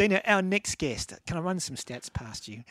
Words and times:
Dina, 0.00 0.22
our 0.24 0.40
next 0.40 0.78
guest, 0.78 1.12
can 1.26 1.36
I 1.36 1.40
run 1.40 1.60
some 1.60 1.76
stats 1.76 2.10
past 2.10 2.48
you? 2.48 2.64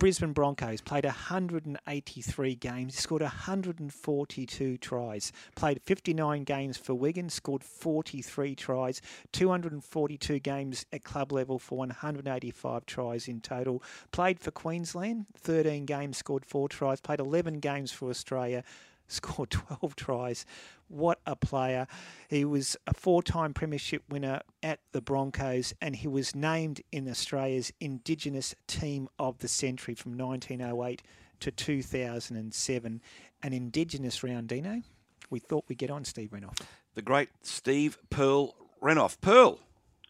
Brisbane 0.00 0.32
Broncos 0.32 0.80
played 0.80 1.04
183 1.04 2.54
games, 2.56 2.98
scored 2.98 3.22
142 3.22 4.76
tries, 4.78 5.32
played 5.54 5.80
59 5.84 6.42
games 6.42 6.76
for 6.76 6.94
Wigan, 6.94 7.28
scored 7.28 7.62
43 7.62 8.56
tries, 8.56 9.00
242 9.30 10.40
games 10.40 10.84
at 10.92 11.04
club 11.04 11.30
level 11.30 11.60
for 11.60 11.78
185 11.78 12.86
tries 12.86 13.28
in 13.28 13.40
total, 13.40 13.80
played 14.10 14.40
for 14.40 14.50
Queensland, 14.50 15.26
13 15.36 15.86
games, 15.86 16.18
scored 16.18 16.44
4 16.44 16.68
tries, 16.68 17.00
played 17.00 17.20
11 17.20 17.60
games 17.60 17.92
for 17.92 18.10
Australia, 18.10 18.64
scored 19.08 19.50
12 19.80 19.96
tries. 19.96 20.46
What 20.88 21.20
a 21.26 21.36
player. 21.36 21.86
He 22.28 22.44
was 22.44 22.76
a 22.86 22.94
four 22.94 23.22
time 23.22 23.52
Premiership 23.52 24.02
winner 24.08 24.40
at 24.62 24.80
the 24.92 25.00
Broncos 25.00 25.74
and 25.80 25.96
he 25.96 26.08
was 26.08 26.34
named 26.34 26.80
in 26.92 27.08
Australia's 27.08 27.72
Indigenous 27.80 28.54
Team 28.66 29.08
of 29.18 29.38
the 29.38 29.48
Century 29.48 29.94
from 29.94 30.16
1908 30.16 31.02
to 31.40 31.50
2007. 31.50 33.02
An 33.42 33.52
Indigenous 33.52 34.22
round, 34.22 34.48
Dino. 34.48 34.82
We 35.30 35.40
thought 35.40 35.64
we'd 35.68 35.78
get 35.78 35.90
on 35.90 36.04
Steve 36.04 36.30
Renouf. 36.30 36.58
The 36.94 37.02
great 37.02 37.28
Steve 37.42 37.98
Pearl 38.10 38.54
Renouf. 38.82 39.20
Pearl. 39.20 39.58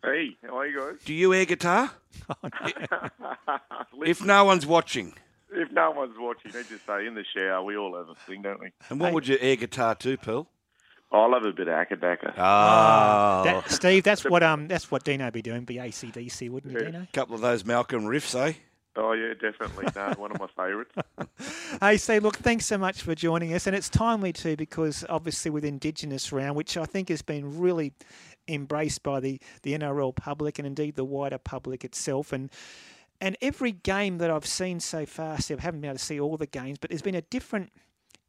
Hey, 0.03 0.37
how 0.43 0.59
are 0.59 0.67
you 0.67 0.79
guys? 0.79 1.01
Do 1.05 1.13
you 1.13 1.35
air 1.35 1.45
guitar? 1.45 1.91
if 4.05 4.25
no 4.25 4.45
one's 4.45 4.65
watching. 4.65 5.15
If 5.51 5.73
no 5.73 5.91
one's 5.93 6.15
watching, 6.19 6.51
I 6.51 6.63
just 6.63 6.85
say 6.87 7.07
in 7.07 7.15
the 7.15 7.25
shower 7.35 7.63
we 7.63 7.77
all 7.77 7.97
have 7.97 8.09
a 8.09 8.15
thing, 8.27 8.43
don't 8.43 8.61
we? 8.61 8.69
And 8.91 9.01
what 9.01 9.09
Hey. 9.09 9.15
would 9.15 9.29
you 9.29 9.39
air 9.41 9.57
guitar 9.57 9.95
to, 9.97 10.17
Pearl? 10.19 10.49
I 11.11 11.27
love 11.27 11.43
a 11.45 11.53
bit 11.53 11.69
of 11.69 11.75
Acca 11.75 11.97
Dacca. 11.99 12.35
Ah, 12.37 13.41
That, 13.43 13.71
Steve, 13.71 14.05
that's 14.05 14.25
what 14.25 14.43
um 14.43 14.69
that's 14.69 14.91
what 14.91 15.05
Dino 15.05 15.31
be 15.31 15.41
doing, 15.41 15.65
be 15.65 15.77
ACDC, 15.77 16.51
wouldn't 16.51 16.73
you, 16.75 16.79
Yeah. 16.81 16.85
Dino? 16.91 17.03
a 17.03 17.07
couple 17.15 17.35
of 17.35 17.41
those 17.41 17.65
Malcolm 17.65 18.05
riffs, 18.05 18.35
eh? 18.39 18.53
Oh 18.97 19.13
yeah, 19.13 19.33
definitely. 19.33 19.87
No, 19.97 20.13
one 20.19 20.33
of 20.33 20.39
my 20.41 20.49
favourites. 20.57 20.93
Hey, 21.81 21.97
Steve, 21.99 22.25
look, 22.25 22.37
thanks 22.37 22.67
so 22.67 22.77
much 22.77 23.03
for 23.03 23.15
joining 23.15 23.55
us. 23.55 23.67
And 23.69 23.77
it's 23.77 23.89
timely 23.89 24.33
too 24.33 24.57
because 24.57 25.05
obviously 25.09 25.51
with 25.51 25.65
Indigenous 25.65 26.33
Round, 26.33 26.57
which 26.57 26.77
I 26.77 26.85
think 26.85 27.09
has 27.11 27.23
been 27.23 27.59
really 27.61 27.93
embraced 28.49 29.03
by 29.05 29.21
the, 29.21 29.41
the 29.63 29.79
NRL 29.79 30.17
public 30.17 30.59
and 30.59 30.67
indeed 30.67 30.97
the 30.97 31.05
wider 31.05 31.39
public 31.39 31.85
itself. 31.85 32.33
And 32.33 32.51
and 33.21 33.37
every 33.43 33.73
game 33.73 34.19
that 34.19 34.31
I've 34.31 34.47
seen 34.47 34.81
so 34.81 35.07
far, 35.07 35.41
Steve, 35.41 35.59
I 35.59 35.63
haven't 35.63 35.81
been 35.81 35.91
able 35.91 35.99
to 35.99 36.05
see 36.05 36.21
all 36.21 36.37
the 36.37 36.47
games, 36.47 36.79
but 36.79 36.91
there's 36.91 37.03
been 37.03 37.15
a 37.15 37.23
different 37.23 37.73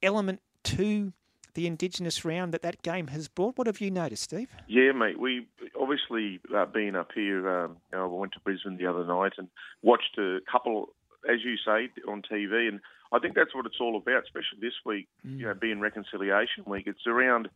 element 0.01 0.41
to 0.63 1.13
the 1.53 1.67
Indigenous 1.67 2.23
Round 2.23 2.53
that 2.53 2.61
that 2.61 2.81
game 2.83 3.07
has 3.07 3.27
brought. 3.27 3.57
What 3.57 3.67
have 3.67 3.81
you 3.81 3.91
noticed, 3.91 4.23
Steve? 4.23 4.49
Yeah, 4.67 4.91
mate. 4.91 5.19
We 5.19 5.47
obviously 5.79 6.39
uh, 6.55 6.65
being 6.65 6.95
up 6.95 7.11
here. 7.13 7.49
Um, 7.49 7.77
you 7.91 7.97
know, 7.97 8.05
I 8.05 8.07
went 8.07 8.33
to 8.33 8.39
Brisbane 8.39 8.77
the 8.77 8.85
other 8.85 9.05
night 9.05 9.33
and 9.37 9.47
watched 9.81 10.17
a 10.17 10.39
couple, 10.49 10.89
as 11.29 11.43
you 11.43 11.55
say, 11.57 11.89
on 12.07 12.21
TV, 12.21 12.67
and 12.67 12.79
I 13.11 13.19
think 13.19 13.35
that's 13.35 13.53
what 13.53 13.65
it's 13.65 13.79
all 13.79 13.97
about. 13.97 14.23
Especially 14.23 14.59
this 14.61 14.73
week, 14.85 15.07
you 15.23 15.45
know, 15.45 15.53
being 15.53 15.79
Reconciliation 15.79 16.63
Week. 16.65 16.85
It's 16.87 17.07
around, 17.07 17.49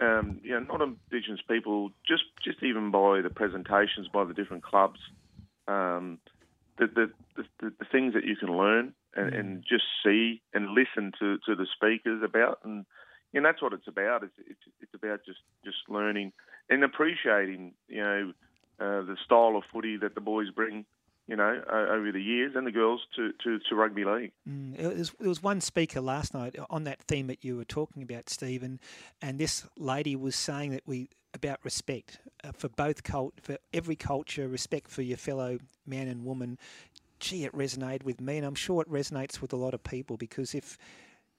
um, 0.00 0.40
you 0.42 0.52
know, 0.52 0.60
not 0.60 0.80
Indigenous 0.82 1.40
people, 1.48 1.90
just 2.06 2.24
just 2.42 2.62
even 2.62 2.90
by 2.90 3.20
the 3.20 3.30
presentations 3.30 4.08
by 4.08 4.24
the 4.24 4.34
different 4.34 4.62
clubs, 4.62 4.98
um, 5.68 6.18
the, 6.78 6.86
the, 6.86 7.44
the 7.60 7.70
the 7.78 7.84
things 7.90 8.14
that 8.14 8.24
you 8.24 8.36
can 8.36 8.56
learn 8.56 8.92
and, 9.14 9.34
and 9.34 9.64
just 9.68 9.84
see 10.04 10.42
and 10.52 10.70
listen 10.70 11.12
to, 11.18 11.38
to 11.46 11.54
the 11.54 11.66
speakers 11.74 12.22
about 12.22 12.58
and 12.64 12.86
and 13.34 13.44
that's 13.44 13.60
what 13.60 13.72
it's 13.72 13.88
about. 13.88 14.22
It's 14.22 14.34
it's, 14.38 14.60
it's 14.80 14.94
about 14.94 15.20
just, 15.26 15.40
just 15.64 15.78
learning 15.88 16.32
and 16.70 16.82
appreciating, 16.84 17.74
you 17.88 18.02
know, 18.02 18.32
uh, 18.80 19.02
the 19.02 19.16
style 19.24 19.56
of 19.56 19.64
footy 19.72 19.96
that 19.98 20.14
the 20.14 20.20
boys 20.20 20.50
bring, 20.50 20.84
you 21.26 21.34
know, 21.36 21.60
over 21.68 22.12
the 22.12 22.22
years 22.22 22.52
and 22.54 22.66
the 22.66 22.70
girls 22.70 23.00
to, 23.16 23.32
to, 23.42 23.58
to 23.68 23.74
rugby 23.74 24.04
league. 24.04 24.32
Mm, 24.48 24.96
was, 24.96 25.12
there 25.18 25.28
was 25.28 25.42
one 25.42 25.60
speaker 25.60 26.00
last 26.00 26.34
night 26.34 26.54
on 26.70 26.84
that 26.84 27.02
theme 27.02 27.26
that 27.26 27.44
you 27.44 27.56
were 27.56 27.64
talking 27.64 28.02
about, 28.02 28.30
Stephen, 28.30 28.78
and 29.20 29.38
this 29.38 29.66
lady 29.76 30.14
was 30.14 30.36
saying 30.36 30.70
that 30.70 30.82
we 30.86 31.08
about 31.34 31.58
respect 31.64 32.18
uh, 32.44 32.52
for 32.52 32.68
both 32.68 33.02
cult 33.02 33.34
for 33.40 33.58
every 33.72 33.96
culture, 33.96 34.48
respect 34.48 34.88
for 34.88 35.02
your 35.02 35.18
fellow 35.18 35.58
man 35.86 36.08
and 36.08 36.24
woman. 36.24 36.58
Gee, 37.18 37.44
it 37.44 37.52
resonated 37.52 38.04
with 38.04 38.20
me, 38.20 38.38
and 38.38 38.46
I'm 38.46 38.54
sure 38.54 38.82
it 38.82 38.90
resonates 38.90 39.40
with 39.40 39.52
a 39.52 39.56
lot 39.56 39.74
of 39.74 39.82
people 39.82 40.16
because 40.16 40.54
if 40.54 40.78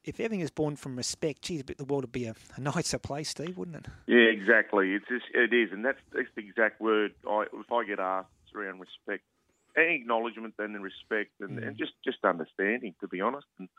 if 0.03 0.21
everything 0.21 0.39
is 0.39 0.51
born 0.51 0.77
from 0.77 0.95
respect, 0.95 1.41
geez, 1.41 1.63
the 1.63 1.83
world 1.83 2.03
would 2.03 2.11
be 2.13 2.25
a, 2.25 2.35
a 2.55 2.61
nicer 2.75 2.97
place, 2.97 3.29
Steve, 3.29 3.57
wouldn't 3.57 3.77
it? 3.77 3.85
Yeah, 4.07 4.29
exactly. 4.29 4.93
It's 4.93 5.05
just, 5.09 5.25
it 5.33 5.53
is, 5.53 5.71
and 5.73 5.83
that's 5.83 5.99
that's 6.13 6.29
the 6.35 6.41
exact 6.41 6.79
word. 6.79 7.13
I, 7.29 7.45
if 7.53 7.71
I 7.71 7.83
get 7.85 7.99
asked, 7.99 8.29
around 8.55 8.79
respect, 8.79 9.23
and 9.77 9.89
acknowledgement, 9.91 10.55
and 10.59 10.83
respect, 10.83 11.31
and, 11.39 11.59
and 11.59 11.77
just 11.77 11.93
just 12.03 12.17
understanding. 12.25 12.95
To 12.99 13.07
be 13.07 13.21
honest, 13.21 13.47
and 13.59 13.69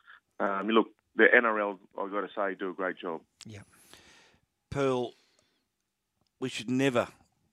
um, 0.41 0.69
look, 0.69 0.89
the 1.17 1.25
NRL, 1.25 1.79
I've 2.01 2.11
got 2.11 2.21
to 2.21 2.29
say, 2.35 2.55
do 2.55 2.71
a 2.71 2.73
great 2.73 2.99
job. 2.99 3.21
Yeah. 3.45 3.61
Pearl, 4.71 5.13
we 6.41 6.49
should 6.49 6.71
never, 6.71 7.09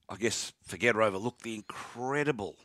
I 0.08 0.16
guess, 0.18 0.54
forget 0.64 0.96
or 0.96 1.02
overlook 1.02 1.40
the 1.42 1.56
incredible 1.56 2.56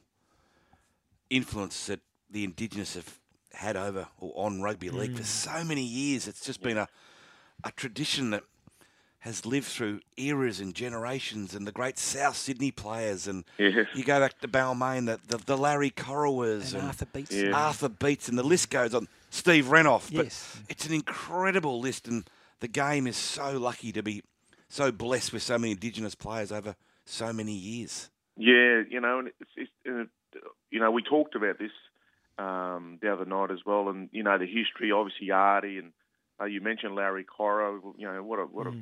influence 1.30 1.86
that 1.86 2.00
the 2.30 2.44
Indigenous 2.44 2.94
have 2.94 3.18
had 3.52 3.76
over 3.76 4.06
or 4.18 4.32
on 4.36 4.60
rugby 4.60 4.90
league 4.90 5.16
for 5.16 5.24
so 5.24 5.64
many 5.64 5.82
years. 5.82 6.28
It's 6.28 6.44
just 6.44 6.62
been 6.62 6.76
a, 6.76 6.88
a 7.64 7.72
tradition 7.72 8.30
that 8.30 8.44
has 9.20 9.44
lived 9.44 9.66
through 9.66 10.00
eras 10.16 10.60
and 10.60 10.74
generations 10.74 11.54
and 11.54 11.66
the 11.66 11.72
great 11.72 11.98
South 11.98 12.36
Sydney 12.36 12.70
players 12.70 13.26
and 13.26 13.44
Yeah. 13.58 13.84
you 13.94 14.02
go 14.04 14.18
back 14.20 14.38
to 14.40 14.48
Balmain, 14.48 15.06
the, 15.06 15.20
the, 15.28 15.44
the 15.44 15.56
Larry 15.58 15.90
Corowas 15.90 16.72
And 16.72 16.76
and, 16.80 16.86
Arthur 16.88 17.06
Beats. 17.06 17.32
Yeah. 17.34 17.50
Arthur 17.52 17.88
Beats 17.90 18.28
and 18.28 18.38
the 18.38 18.42
list 18.42 18.70
goes 18.70 18.94
on. 18.94 19.08
Steve 19.30 19.66
Renouf. 19.66 20.10
But 20.14 20.24
Yes. 20.26 20.60
it's 20.68 20.86
an 20.86 20.94
incredible 20.94 21.80
list 21.80 22.08
and 22.08 22.28
the 22.60 22.68
game 22.68 23.06
is 23.06 23.16
so 23.16 23.58
lucky 23.58 23.92
to 23.92 24.02
be 24.02 24.22
so 24.68 24.90
blessed 24.92 25.32
with 25.32 25.42
so 25.42 25.58
many 25.58 25.72
Indigenous 25.72 26.14
players 26.14 26.50
over 26.52 26.74
so 27.04 27.32
many 27.32 27.52
years. 27.52 28.08
Yeah, 28.36 28.82
you 28.88 29.00
know, 29.00 29.18
and 29.18 29.28
it's, 29.40 29.50
it's 29.56 29.70
uh, 29.86 30.04
you 30.70 30.78
know, 30.80 30.90
we 30.90 31.02
talked 31.02 31.34
about 31.34 31.58
this 31.58 31.72
um, 32.38 32.98
the 33.02 33.12
other 33.12 33.24
night 33.26 33.50
as 33.50 33.58
well, 33.66 33.88
and 33.88 34.08
you 34.12 34.22
know, 34.22 34.38
the 34.38 34.46
history, 34.46 34.92
obviously, 34.92 35.30
Artie, 35.30 35.78
and 35.78 35.92
uh, 36.40 36.44
you 36.44 36.60
mentioned 36.60 36.94
Larry 36.94 37.24
Corowa. 37.24 37.80
You 37.98 38.06
know, 38.06 38.22
what 38.22 38.38
a 38.38 38.44
what 38.44 38.66
a 38.66 38.70
what 38.70 38.78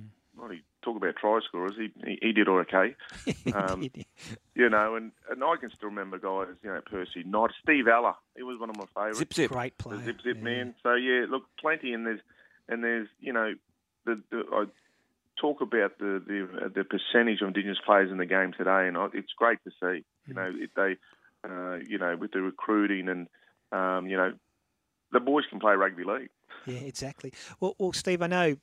he 0.50 0.62
talk 0.82 0.96
about 0.96 1.16
try 1.16 1.40
scorers. 1.46 1.72
He 1.76 1.90
he, 2.04 2.18
he 2.22 2.32
did 2.32 2.48
okay. 2.48 2.94
Um, 3.54 3.88
you 4.54 4.68
know, 4.68 4.94
and, 4.94 5.12
and 5.30 5.42
I 5.42 5.56
can 5.56 5.70
still 5.70 5.88
remember 5.88 6.18
guys, 6.18 6.54
you 6.62 6.70
know, 6.70 6.80
Percy 6.84 7.22
Knight, 7.24 7.50
Steve 7.62 7.88
Ella. 7.88 8.16
He 8.36 8.42
was 8.42 8.60
one 8.60 8.70
of 8.70 8.76
my 8.76 8.84
favourites. 8.94 9.18
Zip 9.18 9.34
zip. 9.34 9.50
Great 9.50 9.76
the 9.78 9.84
player. 9.84 10.04
zip 10.04 10.20
zip 10.22 10.36
yeah. 10.36 10.42
man. 10.42 10.74
So 10.82 10.94
yeah, 10.94 11.26
look, 11.28 11.44
plenty, 11.58 11.92
and 11.92 12.06
there's 12.06 12.20
and 12.68 12.84
there's 12.84 13.08
you 13.20 13.32
know 13.32 13.54
the, 14.04 14.20
the 14.30 14.44
I 14.52 14.64
talk 15.40 15.60
about 15.60 15.98
the 15.98 16.22
the 16.26 16.70
the 16.74 16.84
percentage 16.84 17.40
of 17.40 17.48
Indigenous 17.48 17.78
players 17.84 18.10
in 18.10 18.18
the 18.18 18.26
game 18.26 18.52
today, 18.56 18.86
and 18.86 18.96
I, 18.96 19.08
it's 19.14 19.32
great 19.36 19.58
to 19.64 19.70
see. 19.70 20.04
You 20.26 20.34
know, 20.34 20.52
it, 20.54 20.70
they 20.76 20.96
uh, 21.48 21.76
you 21.88 21.98
know 21.98 22.16
with 22.16 22.32
the 22.32 22.42
recruiting 22.42 23.08
and 23.08 23.28
um, 23.72 24.06
you 24.06 24.16
know 24.16 24.32
the 25.12 25.20
boys 25.20 25.44
can 25.48 25.60
play 25.60 25.74
rugby 25.74 26.04
league. 26.04 26.30
Yeah, 26.66 26.80
exactly. 26.80 27.32
Well, 27.60 27.74
well, 27.78 27.92
Steve, 27.92 28.22
I 28.22 28.26
know 28.26 28.56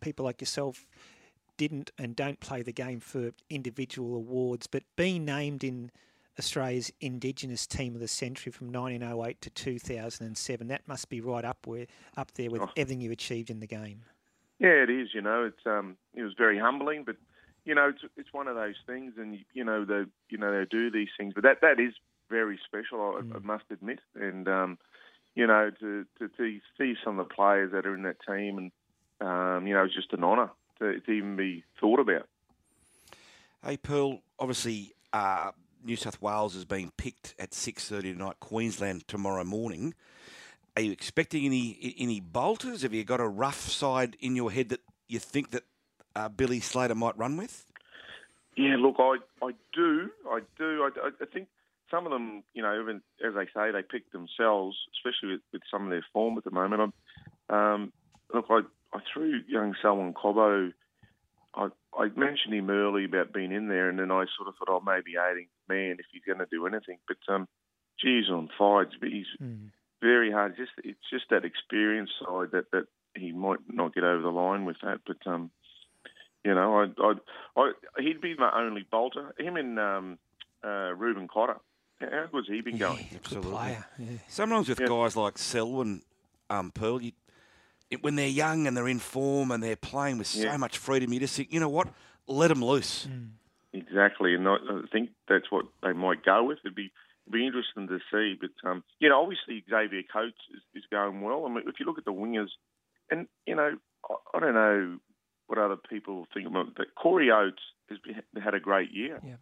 people 0.00 0.24
like 0.24 0.40
yourself 0.40 0.86
didn't 1.56 1.90
and 1.98 2.14
don't 2.14 2.38
play 2.40 2.62
the 2.62 2.72
game 2.72 3.00
for 3.00 3.32
individual 3.48 4.14
awards, 4.14 4.66
but 4.66 4.82
being 4.96 5.24
named 5.24 5.64
in 5.64 5.90
Australia's 6.38 6.92
Indigenous 7.00 7.66
Team 7.66 7.94
of 7.94 8.00
the 8.00 8.08
Century 8.08 8.52
from 8.52 8.70
1908 8.70 9.40
to 9.40 9.50
2007, 9.50 10.68
that 10.68 10.86
must 10.86 11.08
be 11.08 11.20
right 11.22 11.44
up 11.44 11.66
where 11.66 11.86
up 12.16 12.32
there 12.32 12.50
with 12.50 12.60
Oh. 12.62 12.70
everything 12.76 13.00
you 13.00 13.10
achieved 13.10 13.48
in 13.48 13.60
the 13.60 13.66
game. 13.66 14.02
Yeah, 14.58 14.82
it 14.82 14.90
is. 14.90 15.08
You 15.14 15.22
know, 15.22 15.44
it's 15.44 15.66
um, 15.66 15.96
it 16.14 16.22
was 16.22 16.34
very 16.36 16.58
humbling, 16.58 17.04
but 17.04 17.16
you 17.64 17.74
know, 17.74 17.88
it's 17.88 18.02
it's 18.16 18.32
one 18.32 18.48
of 18.48 18.54
those 18.54 18.76
things, 18.86 19.14
and 19.16 19.38
you 19.54 19.64
know, 19.64 19.84
they 19.84 20.04
you 20.28 20.36
know 20.38 20.52
they 20.58 20.66
do 20.70 20.90
these 20.90 21.08
things, 21.18 21.32
but 21.34 21.42
that 21.42 21.60
that 21.62 21.80
is 21.80 21.94
very 22.28 22.58
special. 22.66 23.00
I, 23.00 23.36
I 23.36 23.38
must 23.40 23.64
admit, 23.70 24.00
and 24.14 24.46
um, 24.48 24.78
you 25.34 25.46
know, 25.46 25.70
to, 25.80 26.04
to 26.18 26.28
to 26.28 26.60
see 26.78 26.94
some 27.02 27.18
of 27.18 27.28
the 27.28 27.34
players 27.34 27.72
that 27.72 27.86
are 27.86 27.94
in 27.94 28.02
that 28.02 28.16
team, 28.26 28.58
and 28.58 28.72
um, 29.20 29.66
you 29.66 29.74
know, 29.74 29.84
it's 29.84 29.94
just 29.94 30.12
an 30.12 30.24
honour 30.24 30.50
to, 30.78 31.00
to 31.00 31.10
even 31.10 31.36
be 31.36 31.64
thought 31.80 32.00
about. 32.00 32.28
Hey 33.64 33.76
Pearl, 33.76 34.20
obviously 34.38 34.92
uh, 35.12 35.50
New 35.84 35.96
South 35.96 36.20
Wales 36.20 36.54
is 36.54 36.64
being 36.64 36.92
picked 36.96 37.34
at 37.38 37.54
six 37.54 37.88
thirty 37.88 38.12
tonight. 38.12 38.36
Queensland 38.40 39.08
tomorrow 39.08 39.44
morning. 39.44 39.94
Are 40.76 40.82
you 40.82 40.92
expecting 40.92 41.46
any 41.46 41.94
any 41.98 42.20
bolters? 42.20 42.82
Have 42.82 42.92
you 42.92 43.04
got 43.04 43.20
a 43.20 43.28
rough 43.28 43.60
side 43.60 44.16
in 44.20 44.36
your 44.36 44.52
head 44.52 44.68
that 44.68 44.80
you 45.08 45.18
think 45.18 45.50
that 45.52 45.64
uh, 46.14 46.28
Billy 46.28 46.60
Slater 46.60 46.94
might 46.94 47.16
run 47.16 47.36
with? 47.36 47.64
Yeah, 48.56 48.76
look, 48.78 48.96
I 48.98 49.16
I 49.42 49.52
do, 49.72 50.10
I 50.28 50.40
do. 50.58 50.82
I, 50.82 51.10
I 51.22 51.26
think 51.26 51.48
some 51.90 52.06
of 52.06 52.12
them, 52.12 52.42
you 52.52 52.62
know, 52.62 52.80
even 52.80 53.00
as 53.26 53.34
they 53.34 53.46
say, 53.54 53.70
they 53.70 53.82
pick 53.82 54.10
themselves, 54.12 54.76
especially 54.96 55.34
with, 55.34 55.40
with 55.52 55.62
some 55.70 55.84
of 55.84 55.90
their 55.90 56.04
form 56.12 56.36
at 56.36 56.44
the 56.44 56.50
moment. 56.50 56.94
i 57.48 57.74
um, 57.74 57.92
look, 58.34 58.46
I 58.50 58.60
I 58.96 59.00
threw 59.12 59.40
young 59.48 59.74
Selwyn 59.82 60.14
Cobbo. 60.14 60.72
I 61.54 61.68
I 61.98 62.08
mentioned 62.16 62.54
him 62.54 62.70
early 62.70 63.04
about 63.04 63.32
being 63.32 63.52
in 63.52 63.68
there, 63.68 63.88
and 63.88 63.98
then 63.98 64.10
I 64.10 64.24
sort 64.36 64.48
of 64.48 64.54
thought, 64.58 64.68
oh, 64.68 64.82
maybe 64.84 65.16
adding 65.18 65.48
man 65.68 65.96
if 65.98 66.06
he's 66.12 66.22
going 66.26 66.38
to 66.38 66.46
do 66.50 66.66
anything. 66.66 66.98
But 67.08 67.32
um, 67.32 67.48
geez, 68.00 68.28
on 68.30 68.48
fire, 68.58 68.88
But 69.00 69.08
he's 69.10 69.26
Mm. 69.42 69.70
very 70.02 70.30
hard. 70.30 70.56
Just 70.56 70.72
it's 70.84 70.98
just 71.10 71.26
that 71.30 71.44
experience 71.44 72.10
side 72.20 72.50
that 72.52 72.70
that 72.72 72.86
he 73.14 73.32
might 73.32 73.60
not 73.68 73.94
get 73.94 74.04
over 74.04 74.22
the 74.22 74.28
line 74.30 74.64
with 74.66 74.76
that. 74.82 75.00
But 75.06 75.26
um, 75.26 75.50
you 76.44 76.54
know, 76.54 76.80
I, 76.80 76.84
I, 77.02 77.14
I 77.60 77.72
he'd 78.02 78.20
be 78.20 78.34
my 78.36 78.50
only 78.54 78.86
bolter. 78.90 79.34
Him 79.38 79.56
and 79.56 79.78
um, 79.78 80.18
uh, 80.64 80.92
Reuben 80.94 81.28
Cotter. 81.28 81.56
How 81.98 82.26
good's 82.30 82.48
he 82.48 82.60
been 82.60 82.76
going? 82.76 82.98
Yeah, 82.98 83.04
good 83.12 83.20
Absolutely. 83.24 83.50
player. 83.52 83.86
Yeah. 83.98 84.18
Sometimes 84.28 84.68
with 84.68 84.80
Yeah. 84.80 84.88
guys 84.88 85.16
like 85.16 85.38
Selwyn, 85.38 86.02
um, 86.50 86.70
Pearl, 86.70 87.00
you, 87.00 87.12
it, 87.90 88.02
when 88.02 88.16
they're 88.16 88.28
young 88.28 88.66
and 88.66 88.76
they're 88.76 88.88
in 88.88 88.98
form 88.98 89.50
and 89.50 89.62
they're 89.62 89.76
playing 89.76 90.18
with 90.18 90.26
so 90.26 90.42
Yeah. 90.42 90.56
much 90.56 90.78
freedom, 90.78 91.12
you 91.12 91.20
just 91.20 91.36
think, 91.36 91.52
you 91.52 91.60
know 91.60 91.68
what, 91.68 91.88
let 92.26 92.48
them 92.48 92.64
loose. 92.64 93.06
Mm. 93.06 93.30
Exactly, 93.72 94.34
and 94.34 94.48
I, 94.48 94.54
I 94.54 94.82
think 94.90 95.10
that's 95.28 95.50
what 95.50 95.66
they 95.82 95.92
might 95.92 96.24
go 96.24 96.44
with. 96.44 96.58
It'd 96.64 96.74
be 96.74 96.90
it'd 97.26 97.32
be 97.32 97.46
interesting 97.46 97.88
to 97.88 97.98
see. 98.10 98.34
But 98.40 98.68
um, 98.68 98.82
you 99.00 99.08
know, 99.10 99.20
obviously 99.20 99.62
Xavier 99.68 100.02
Coates 100.10 100.38
is, 100.54 100.62
is 100.74 100.84
going 100.90 101.20
well. 101.20 101.44
I 101.44 101.48
mean, 101.48 101.64
if 101.66 101.78
you 101.78 101.84
look 101.84 101.98
at 101.98 102.06
the 102.06 102.12
wingers, 102.12 102.48
and 103.10 103.26
you 103.46 103.54
know, 103.54 103.76
I, 104.08 104.14
I 104.34 104.40
don't 104.40 104.54
know 104.54 104.98
what 105.46 105.58
other 105.58 105.76
people 105.76 106.26
think 106.32 106.46
about, 106.46 106.74
but 106.74 106.94
Corey 106.94 107.30
Oates 107.30 107.62
has 107.90 107.98
been, 107.98 108.22
had 108.42 108.54
a 108.54 108.60
great 108.60 108.92
year. 108.92 109.20
Yeah. 109.22 109.36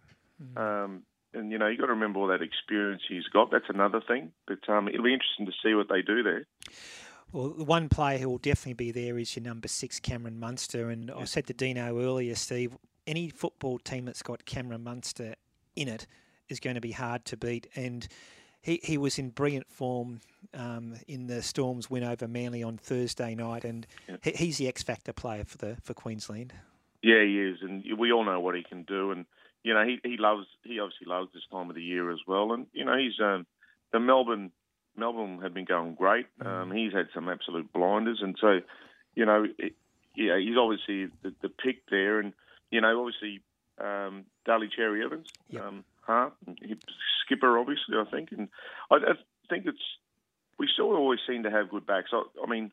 Um, 0.57 1.03
and 1.33 1.53
you 1.53 1.59
know, 1.59 1.69
you 1.69 1.79
got 1.79 1.87
to 1.87 1.93
remember 1.93 2.19
all 2.19 2.27
that 2.29 2.43
experience 2.43 3.03
he's 3.09 3.29
got. 3.33 3.53
That's 3.53 3.69
another 3.69 4.01
thing. 4.01 4.33
But 4.49 4.69
um, 4.69 4.89
it'll 4.89 5.05
be 5.05 5.15
interesting 5.15 5.47
to 5.47 5.53
see 5.63 5.75
what 5.75 5.89
they 5.89 6.03
do 6.03 6.23
there. 6.25 6.45
Well, 7.33 7.49
the 7.51 7.65
one 7.65 7.89
player 7.89 8.19
who 8.19 8.29
will 8.29 8.39
definitely 8.39 8.75
be 8.75 8.91
there 8.93 9.19
is 9.19 9.35
your 9.35 9.43
number 9.45 9.69
six, 9.69 9.99
Cameron 9.99 10.39
Munster. 10.39 10.91
And 10.91 11.11
I 11.11 11.25
said 11.25 11.47
to 11.49 11.53
Dino 11.53 11.99
earlier, 12.01 12.35
Steve, 12.37 12.77
any 13.07 13.29
football 13.29 13.79
team 13.79 14.05
that's 14.05 14.23
got 14.23 14.45
Cameron 14.45 14.85
Munster 14.85 15.35
in 15.77 15.89
it 15.89 16.07
is 16.49 16.61
going 16.61 16.75
to 16.75 16.81
be 16.81 16.93
hard 16.93 17.25
to 17.27 17.37
beat. 17.37 17.67
And 17.75 18.07
he, 18.63 18.81
he 18.83 18.99
was 18.99 19.19
in 19.19 19.31
brilliant 19.31 19.69
form 19.69 20.21
um, 20.55 20.95
in 21.09 21.27
the 21.27 21.43
Storms 21.43 21.91
win 21.91 22.05
over 22.05 22.29
Manly 22.29 22.63
on 22.63 22.79
Thursday 22.79 23.35
night, 23.35 23.65
and 23.65 23.87
Yeah. 24.09 24.17
he, 24.23 24.31
he's 24.31 24.59
the 24.59 24.69
X 24.69 24.83
factor 24.83 25.13
player 25.13 25.45
for 25.45 25.59
the 25.59 25.77
for 25.83 25.93
Queensland. 25.95 26.53
Yeah, 27.03 27.23
he 27.23 27.39
is, 27.41 27.59
and 27.61 27.85
we 27.99 28.13
all 28.13 28.25
know 28.25 28.41
what 28.41 28.55
he 28.55 28.63
can 28.63 28.85
do. 28.85 29.11
And 29.11 29.27
you 29.65 29.75
know, 29.75 29.85
he 29.85 29.99
he 30.03 30.17
loves 30.17 30.47
he 30.63 30.79
obviously 30.81 31.07
loves 31.07 31.31
this 31.35 31.43
time 31.51 31.69
of 31.69 31.75
the 31.77 31.83
year 31.83 32.11
as 32.11 32.21
well. 32.27 32.53
And 32.53 32.67
you 32.73 32.85
know, 32.85 32.97
he's 32.97 33.19
um, 33.21 33.47
the 33.93 34.01
Melbourne 34.01 34.53
Melbourne 34.97 35.41
have 35.43 35.55
been 35.55 35.65
going 35.65 35.95
great. 35.95 36.27
Um, 36.45 36.71
he's 36.71 36.93
had 36.93 37.09
some 37.15 37.29
absolute 37.29 37.73
blinders, 37.73 38.21
and 38.23 38.37
so 38.41 38.61
you 39.15 39.27
know, 39.27 39.45
it, 39.59 39.75
yeah, 40.17 40.39
he's 40.39 40.57
obviously 40.57 41.07
the, 41.23 41.35
the 41.43 41.49
pick 41.49 41.89
there. 41.91 42.21
And 42.21 42.33
you 42.71 42.81
know, 42.81 43.01
obviously, 43.01 43.41
um, 43.79 44.25
Daly 44.45 44.69
Cherry 44.75 45.05
Evans, 45.05 45.29
Yep. 45.51 45.63
um, 45.63 45.85
Hart, 46.03 46.35
skipper, 47.25 47.59
obviously, 47.59 47.97
I 47.97 48.05
think. 48.11 48.31
And 48.33 48.49
I, 48.91 48.97
I 48.97 49.13
think 49.49 49.67
it's 49.67 49.79
we 50.59 50.69
still 50.73 50.95
always 50.95 51.21
seem 51.27 51.43
to 51.45 51.51
have 51.51 51.71
good 51.71 51.87
backs. 51.87 52.11
I, 52.13 52.23
I 52.43 52.49
mean, 52.49 52.73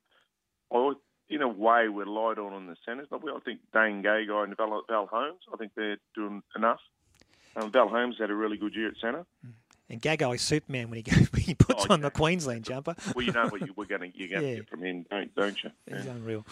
I 0.73 0.93
in 1.29 1.41
a 1.41 1.47
way, 1.47 1.87
we're 1.87 2.05
light 2.05 2.37
on 2.37 2.67
the 2.67 2.75
centres, 2.85 3.07
but 3.09 3.23
we, 3.23 3.31
I 3.31 3.39
think 3.39 3.61
Dane 3.73 4.03
Gagai 4.03 4.43
and 4.43 4.57
Val, 4.57 4.83
Val 4.89 5.07
Holmes, 5.07 5.39
I 5.53 5.55
think 5.55 5.71
they're 5.75 5.97
doing 6.13 6.43
enough. 6.57 6.81
Um, 7.55 7.71
Val 7.71 7.87
Holmes 7.87 8.17
had 8.19 8.29
a 8.29 8.35
really 8.35 8.57
good 8.57 8.75
year 8.75 8.89
at 8.89 8.95
centre. 9.01 9.25
And 9.91 10.01
Gagai's 10.01 10.41
Superman 10.41 10.89
when 10.89 10.97
he 10.97 11.03
goes, 11.03 11.31
when 11.33 11.41
he 11.41 11.53
puts 11.53 11.85
Oh, 11.89 11.93
on 11.93 12.01
the. 12.01 12.09
Queensland 12.09 12.63
jumper. 12.63 12.95
Well, 13.15 13.25
you 13.25 13.31
know 13.33 13.47
what 13.49 13.61
you, 13.61 13.73
we're 13.75 13.85
going 13.85 14.09
to 14.11 14.17
you're 14.17 14.29
going 14.29 14.41
to 14.43 14.49
Yeah. 14.49 14.55
get 14.55 14.69
from 14.69 14.83
him, 14.83 15.05
don't, 15.11 15.35
don't 15.35 15.63
you? 15.63 15.71
He's 15.85 16.05
Yeah. 16.05 16.11
unreal. 16.11 16.45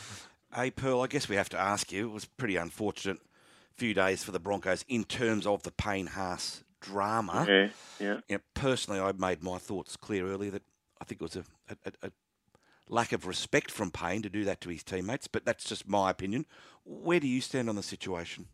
Hey, 0.54 0.72
Pearl, 0.72 1.02
I 1.02 1.08
guess 1.08 1.30
we 1.30 1.36
have 1.38 1.50
to 1.50 1.58
ask 1.60 1.92
you. 1.92 2.10
It 2.10 2.12
was 2.12 2.26
pretty 2.26 2.58
unfortunate 2.58 3.20
few 3.76 3.94
days 3.94 4.24
for 4.26 4.32
the 4.32 4.40
Broncos 4.40 4.84
in 4.90 5.06
terms 5.06 5.48
of 5.48 5.64
the 5.64 5.72
Payne 5.72 6.08
Haas 6.08 6.64
drama. 6.82 7.46
yeah, 7.48 7.68
yeah. 8.00 8.18
You 8.28 8.36
know, 8.36 8.42
personally, 8.56 9.00
I 9.00 9.14
made 9.14 9.42
my 9.42 9.58
thoughts 9.58 9.96
clear 9.96 10.28
earlier 10.28 10.52
that 10.52 10.64
I 11.00 11.06
think 11.06 11.22
it 11.22 11.24
was 11.24 11.36
a, 11.38 11.46
a, 11.70 11.76
a, 11.86 12.08
a 12.08 12.12
lack 12.90 13.14
of 13.14 13.26
respect 13.26 13.72
from 13.72 13.90
Payne 13.92 14.22
to 14.24 14.30
do 14.30 14.44
that 14.44 14.60
to 14.62 14.70
his 14.70 14.84
teammates, 14.84 15.28
but 15.28 15.46
that's 15.46 15.64
just 15.64 15.88
my 15.88 16.10
opinion. 16.10 16.46
Where 16.84 17.20
do 17.22 17.28
you 17.28 17.40
stand 17.40 17.70
on 17.70 17.76
the 17.78 17.84
situation? 17.84 18.48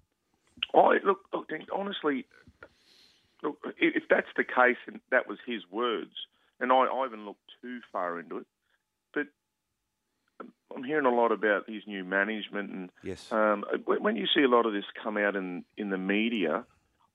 I 0.76 0.98
look, 1.04 1.22
look, 1.34 1.50
honestly, 1.74 2.26
look, 3.46 3.58
if 3.78 4.04
that's 4.10 4.28
the 4.36 4.44
case 4.44 4.78
and 4.88 5.00
that 5.12 5.28
was 5.28 5.38
his 5.46 5.62
words, 5.72 6.12
and 6.60 6.72
I, 6.72 6.76
I 6.76 7.04
haven't 7.04 7.26
looked 7.26 7.40
too 7.62 7.80
far 7.92 8.20
into 8.20 8.38
it, 8.38 8.48
but 9.14 9.28
I'm 10.76 10.84
hearing 10.84 11.06
a 11.06 11.14
lot 11.16 11.32
about 11.32 11.70
his 11.70 11.84
new 11.88 12.04
management 12.04 12.72
and 12.72 12.90
Yes. 13.04 13.32
Um, 13.32 13.64
when 13.86 14.04
when 14.04 14.16
you 14.16 14.28
see 14.34 14.44
a 14.44 14.48
lot 14.48 14.66
of 14.66 14.74
this 14.74 14.86
come 15.02 15.18
out 15.18 15.36
in, 15.36 15.64
in 15.78 15.90
the 15.90 15.98
media, 15.98 16.66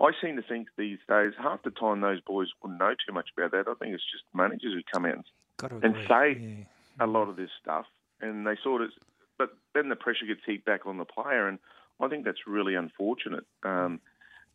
I 0.01 0.13
seem 0.23 0.37
to 0.37 0.43
think 0.43 0.69
these 0.79 0.99
days 1.09 1.33
half 1.39 1.63
the 1.63 1.71
time 1.71 2.01
those 2.01 2.21
boys 2.21 2.49
wouldn't 2.63 2.81
know 2.81 2.95
too 3.07 3.13
much 3.13 3.29
about 3.37 3.51
that. 3.53 3.69
I 3.71 3.75
think 3.75 3.95
it's 3.95 4.11
just 4.11 4.25
managers 4.33 4.73
who 4.73 4.81
come 4.93 5.05
out 5.05 5.25
and 5.63 5.85
And 5.85 5.95
say- 6.09 6.39
yeah. 6.39 7.05
a 7.05 7.07
lot 7.07 7.29
of 7.29 7.37
this 7.37 7.51
stuff, 7.61 7.87
and 8.21 8.47
they 8.47 8.57
sort 8.63 8.83
of, 8.83 8.91
but 9.39 9.51
then 9.75 9.89
the 9.89 9.97
pressure 9.97 10.27
gets 10.27 10.41
heaped 10.47 10.65
back 10.65 10.87
on 10.87 10.97
the 10.99 11.05
player, 11.05 11.49
and 11.49 11.59
I 12.01 12.09
think 12.09 12.25
that's 12.25 12.47
really 12.47 12.75
unfortunate. 12.75 13.45
Um, 13.63 14.01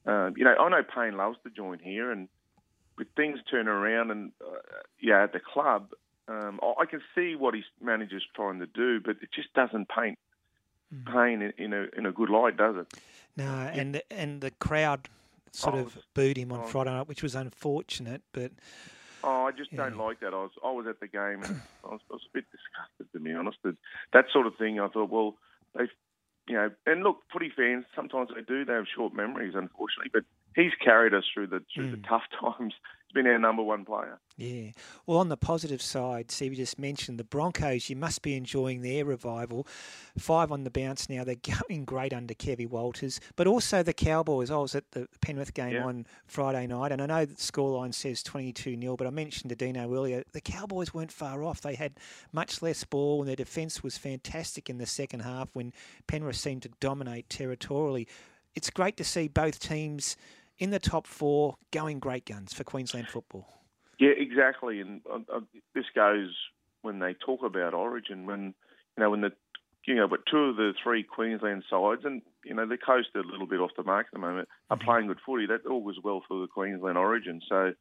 uh, 0.05 0.31
you 0.35 0.43
know, 0.43 0.55
I 0.59 0.69
know 0.69 0.83
Payne 0.83 1.17
loves 1.17 1.37
to 1.43 1.49
join 1.49 1.79
here, 1.79 2.11
and 2.11 2.27
with 2.97 3.07
things 3.15 3.39
turning 3.49 3.67
around, 3.67 4.11
and 4.11 4.31
uh, 4.41 4.55
yeah, 5.01 5.23
at 5.23 5.33
the 5.33 5.39
club, 5.39 5.91
um, 6.27 6.59
I 6.79 6.85
can 6.85 7.01
see 7.13 7.35
what 7.35 7.53
his 7.53 7.65
manager's 7.81 8.25
trying 8.35 8.59
to 8.59 8.65
do, 8.67 8.99
but 8.99 9.17
it 9.21 9.29
just 9.33 9.53
doesn't 9.53 9.89
paint 9.89 10.17
Payne 11.11 11.53
in, 11.57 11.73
a 11.73 11.87
in 11.97 12.05
a 12.05 12.11
good 12.11 12.29
light, 12.29 12.57
does 12.57 12.77
it? 12.77 12.87
No, 13.35 13.43
and 13.45 13.95
the, 13.95 14.13
and 14.13 14.41
the 14.41 14.51
crowd 14.51 15.09
sort 15.51 15.75
Oh, 15.75 15.79
of 15.79 15.97
booed 16.13 16.37
him 16.37 16.51
on. 16.51 16.67
Friday 16.67 16.91
night, 16.91 17.07
which 17.07 17.21
was 17.23 17.35
unfortunate. 17.35 18.21
But 18.31 18.51
Oh, 19.23 19.45
I 19.45 19.51
just 19.51 19.75
don't 19.75 19.97
like 19.97 20.19
that. 20.19 20.33
I 20.33 20.37
was 20.37 20.51
I 20.63 20.71
was 20.71 20.85
at 20.87 20.99
the 20.99 21.07
game 21.07 21.41
and 21.43 21.61
I 21.83 21.87
was, 21.89 21.99
I 22.09 22.13
was 22.13 22.21
a 22.29 22.33
bit 22.33 22.45
disgusted 22.51 23.11
to 23.13 23.19
be 23.19 23.33
honest. 23.33 23.57
That, 23.63 23.75
that 24.13 24.25
sort 24.31 24.45
of 24.47 24.55
thing. 24.55 24.79
I 24.79 24.87
thought, 24.87 25.09
well, 25.09 25.35
they, 25.75 25.85
you 26.47 26.55
know, 26.55 26.69
and 26.85 27.03
look, 27.03 27.17
footy 27.31 27.51
fans 27.55 27.85
sometimes 27.95 28.29
they 28.35 28.41
do. 28.41 28.65
They 28.65 28.73
have 28.73 28.85
short 28.93 29.13
memories, 29.13 29.53
unfortunately. 29.55 30.11
But 30.13 30.23
he's 30.55 30.71
carried 30.83 31.13
us 31.13 31.23
through 31.33 31.47
the 31.47 31.61
through 31.73 31.91
the 31.91 31.97
mm. 31.97 32.07
tough 32.07 32.23
times. 32.39 32.73
He's 33.07 33.13
been 33.13 33.27
our 33.31 33.39
number 33.39 33.61
one 33.63 33.85
player. 33.85 34.19
yeah, 34.35 34.71
well, 35.05 35.19
on 35.19 35.29
the 35.29 35.37
positive 35.37 35.81
side, 35.81 36.31
Steve 36.31 36.53
you 36.53 36.57
just 36.57 36.79
mentioned 36.79 37.17
the 37.17 37.23
Broncos. 37.23 37.89
You 37.89 37.95
must 37.95 38.21
be 38.21 38.35
enjoying 38.35 38.81
their 38.81 39.05
revival. 39.05 39.67
Five 40.17 40.51
on 40.51 40.63
the 40.63 40.71
bounce 40.71 41.07
now. 41.09 41.23
They're 41.23 41.35
going 41.67 41.85
great 41.85 42.13
under 42.13 42.33
Kevy 42.33 42.67
Walters, 42.67 43.21
but 43.35 43.47
also 43.47 43.83
the 43.83 43.93
Cowboys. 43.93 44.49
I 44.51 44.57
was 44.57 44.75
at 44.75 44.91
the 44.91 45.07
Penrith 45.21 45.53
game 45.53 45.73
Yeah. 45.73 45.85
on 45.85 46.05
Friday 46.25 46.67
night, 46.67 46.91
and 46.91 47.01
I 47.01 47.05
know 47.05 47.25
the 47.25 47.35
scoreline 47.35 47.93
says 47.93 48.23
twenty-two 48.23 48.79
0 48.79 48.97
but 48.97 49.07
I 49.07 49.11
mentioned 49.11 49.49
to 49.49 49.55
Dino 49.55 49.93
earlier 49.93 50.23
the 50.33 50.41
Cowboys 50.41 50.93
weren't 50.93 51.11
far 51.11 51.43
off. 51.43 51.61
They 51.61 51.75
had 51.75 51.93
much 52.31 52.61
less 52.61 52.83
ball, 52.83 53.21
and 53.21 53.29
their 53.29 53.35
defence 53.35 53.83
was 53.83 53.97
fantastic 53.97 54.69
in 54.69 54.77
the 54.77 54.85
second 54.85 55.21
half 55.21 55.49
when 55.53 55.73
Penrith 56.07 56.37
seemed 56.37 56.63
to 56.63 56.69
dominate 56.79 57.29
territorially. 57.29 58.07
It's 58.55 58.69
great 58.69 58.95
to 58.97 59.03
see 59.03 59.27
both 59.27 59.59
teams 59.59 60.15
in 60.57 60.69
the 60.71 60.79
top 60.79 61.07
four 61.07 61.55
going 61.71 61.99
great 61.99 62.25
guns 62.25 62.53
for 62.53 62.63
Queensland 62.63 63.07
football. 63.07 63.47
Yeah, 63.99 64.11
exactly. 64.17 64.81
And 64.81 65.01
uh, 65.09 65.19
uh, 65.33 65.39
this 65.73 65.85
goes 65.95 66.35
when 66.81 66.99
they 66.99 67.13
talk 67.13 67.43
about 67.43 67.73
Origin. 67.73 68.25
When 68.25 68.53
you 68.97 69.03
know 69.03 69.09
when 69.09 69.21
the 69.21 69.31
you 69.85 69.95
know, 69.95 70.07
but 70.07 70.25
two 70.29 70.37
of 70.37 70.55
the 70.55 70.73
three 70.81 71.03
Queensland 71.03 71.63
sides, 71.69 72.01
and 72.03 72.21
you 72.43 72.53
know 72.53 72.67
the 72.67 72.77
coast 72.77 73.09
are 73.15 73.21
a 73.21 73.27
little 73.27 73.47
bit 73.47 73.59
off 73.59 73.71
the 73.77 73.83
mark 73.83 74.07
at 74.07 74.13
the 74.13 74.19
moment, 74.19 74.49
are 74.69 74.77
playing 74.77 75.07
good 75.07 75.19
footy. 75.25 75.45
That 75.45 75.65
all 75.69 75.83
goes 75.83 75.99
well 76.03 76.23
for 76.27 76.41
the 76.41 76.47
Queensland 76.47 76.97
Origin. 76.97 77.41
So 77.47 77.73